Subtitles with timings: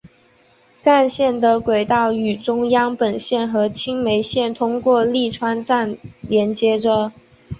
[0.83, 7.11] 干线的轨道与中央本线和青梅线通过立川站连接着。